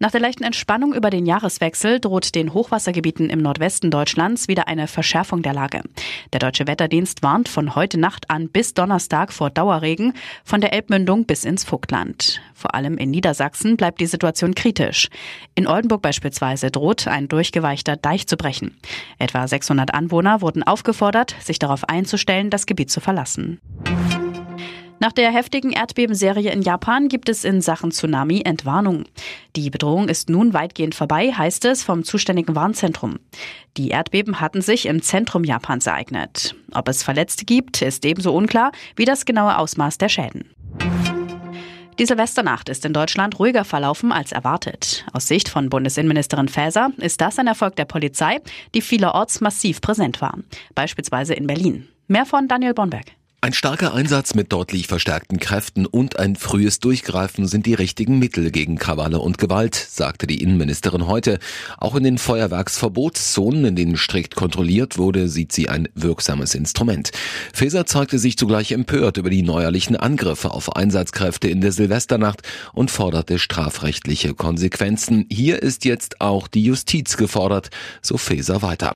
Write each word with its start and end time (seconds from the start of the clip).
Nach 0.00 0.12
der 0.12 0.20
leichten 0.20 0.44
Entspannung 0.44 0.94
über 0.94 1.10
den 1.10 1.26
Jahreswechsel 1.26 1.98
droht 1.98 2.36
den 2.36 2.54
Hochwassergebieten 2.54 3.30
im 3.30 3.40
Nordwesten 3.40 3.90
Deutschlands 3.90 4.46
wieder 4.46 4.68
eine 4.68 4.86
Verschärfung 4.86 5.42
der 5.42 5.54
Lage. 5.54 5.82
Der 6.32 6.38
Deutsche 6.38 6.68
Wetterdienst 6.68 7.24
warnt 7.24 7.48
von 7.48 7.74
heute 7.74 7.98
Nacht 7.98 8.30
an 8.30 8.48
bis 8.48 8.74
Donnerstag 8.74 9.32
vor 9.32 9.50
Dauerregen 9.50 10.12
von 10.44 10.60
der 10.60 10.72
Elbmündung 10.72 11.24
bis 11.24 11.44
ins 11.44 11.64
Vogtland. 11.64 12.40
Vor 12.54 12.76
allem 12.76 12.96
in 12.96 13.10
Niedersachsen 13.10 13.76
bleibt 13.76 14.00
die 14.00 14.06
Situation 14.06 14.54
kritisch. 14.54 15.08
In 15.56 15.66
Oldenburg 15.66 16.02
beispielsweise 16.02 16.70
droht 16.70 17.08
ein 17.08 17.26
durchgeweichter 17.26 17.96
Deich 17.96 18.28
zu 18.28 18.36
brechen. 18.36 18.76
Etwa 19.18 19.48
600 19.48 19.94
Anwohner 19.94 20.42
wurden 20.42 20.62
aufgefordert, 20.62 21.34
sich 21.40 21.58
darauf 21.58 21.88
einzustellen, 21.88 22.50
das 22.50 22.66
Gebiet 22.66 22.92
zu 22.92 23.00
verlassen. 23.00 23.58
Nach 25.00 25.12
der 25.12 25.30
heftigen 25.30 25.70
Erdbebenserie 25.70 26.50
in 26.50 26.60
Japan 26.60 27.08
gibt 27.08 27.28
es 27.28 27.44
in 27.44 27.60
Sachen 27.60 27.92
Tsunami 27.92 28.42
Entwarnung. 28.44 29.04
Die 29.54 29.70
Bedrohung 29.70 30.08
ist 30.08 30.28
nun 30.28 30.54
weitgehend 30.54 30.96
vorbei, 30.96 31.32
heißt 31.32 31.66
es 31.66 31.84
vom 31.84 32.02
zuständigen 32.02 32.56
Warnzentrum. 32.56 33.20
Die 33.76 33.90
Erdbeben 33.90 34.40
hatten 34.40 34.60
sich 34.60 34.86
im 34.86 35.00
Zentrum 35.00 35.44
Japans 35.44 35.86
ereignet. 35.86 36.56
Ob 36.74 36.88
es 36.88 37.04
Verletzte 37.04 37.44
gibt, 37.44 37.80
ist 37.80 38.04
ebenso 38.04 38.34
unklar 38.34 38.72
wie 38.96 39.04
das 39.04 39.24
genaue 39.24 39.56
Ausmaß 39.58 39.98
der 39.98 40.08
Schäden. 40.08 40.50
Die 42.00 42.06
Silvesternacht 42.06 42.68
ist 42.68 42.84
in 42.84 42.92
Deutschland 42.92 43.38
ruhiger 43.38 43.64
verlaufen 43.64 44.10
als 44.12 44.32
erwartet. 44.32 45.04
Aus 45.12 45.28
Sicht 45.28 45.48
von 45.48 45.68
Bundesinnenministerin 45.68 46.48
Faeser 46.48 46.90
ist 46.96 47.20
das 47.20 47.38
ein 47.38 47.46
Erfolg 47.46 47.76
der 47.76 47.86
Polizei, 47.86 48.40
die 48.74 48.82
vielerorts 48.82 49.40
massiv 49.40 49.80
präsent 49.80 50.20
war. 50.20 50.38
Beispielsweise 50.74 51.34
in 51.34 51.46
Berlin. 51.46 51.88
Mehr 52.08 52.26
von 52.26 52.48
Daniel 52.48 52.74
Bonberg. 52.74 53.17
Ein 53.48 53.54
starker 53.54 53.94
Einsatz 53.94 54.34
mit 54.34 54.52
deutlich 54.52 54.88
verstärkten 54.88 55.40
Kräften 55.40 55.86
und 55.86 56.18
ein 56.18 56.36
frühes 56.36 56.80
Durchgreifen 56.80 57.46
sind 57.46 57.64
die 57.64 57.72
richtigen 57.72 58.18
Mittel 58.18 58.50
gegen 58.50 58.76
Krawalle 58.76 59.20
und 59.20 59.38
Gewalt, 59.38 59.74
sagte 59.74 60.26
die 60.26 60.42
Innenministerin 60.42 61.06
heute. 61.06 61.38
Auch 61.78 61.94
in 61.94 62.04
den 62.04 62.18
Feuerwerksverbotszonen, 62.18 63.64
in 63.64 63.74
denen 63.74 63.96
strikt 63.96 64.34
kontrolliert 64.34 64.98
wurde, 64.98 65.30
sieht 65.30 65.52
sie 65.52 65.70
ein 65.70 65.88
wirksames 65.94 66.54
Instrument. 66.54 67.10
Faeser 67.54 67.86
zeigte 67.86 68.18
sich 68.18 68.36
zugleich 68.36 68.70
empört 68.70 69.16
über 69.16 69.30
die 69.30 69.40
neuerlichen 69.40 69.96
Angriffe 69.96 70.50
auf 70.50 70.76
Einsatzkräfte 70.76 71.48
in 71.48 71.62
der 71.62 71.72
Silvesternacht 71.72 72.42
und 72.74 72.90
forderte 72.90 73.38
strafrechtliche 73.38 74.34
Konsequenzen. 74.34 75.24
Hier 75.32 75.62
ist 75.62 75.86
jetzt 75.86 76.20
auch 76.20 76.48
die 76.48 76.64
Justiz 76.64 77.16
gefordert, 77.16 77.70
so 78.02 78.18
Faeser 78.18 78.60
weiter. 78.60 78.92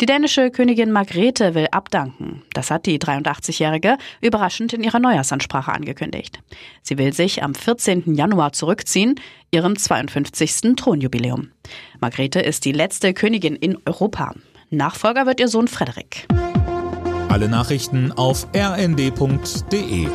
Die 0.00 0.06
dänische 0.06 0.50
Königin 0.50 0.92
Margrethe 0.92 1.54
will 1.54 1.68
abdanken. 1.70 2.42
Das 2.52 2.70
hat 2.70 2.84
die 2.84 2.98
83-Jährige 2.98 3.96
überraschend 4.20 4.74
in 4.74 4.82
ihrer 4.82 4.98
Neujahrsansprache 4.98 5.72
angekündigt. 5.72 6.40
Sie 6.82 6.98
will 6.98 7.14
sich 7.14 7.42
am 7.42 7.54
14. 7.54 8.14
Januar 8.14 8.52
zurückziehen, 8.52 9.14
ihrem 9.50 9.76
52. 9.76 10.76
Thronjubiläum. 10.76 11.48
Margrethe 11.98 12.40
ist 12.40 12.66
die 12.66 12.72
letzte 12.72 13.14
Königin 13.14 13.56
in 13.56 13.78
Europa. 13.86 14.34
Nachfolger 14.68 15.24
wird 15.24 15.40
ihr 15.40 15.48
Sohn 15.48 15.68
Frederik. 15.68 16.26
Alle 17.30 17.48
Nachrichten 17.48 18.12
auf 18.12 18.46
rnd.de 18.54 20.08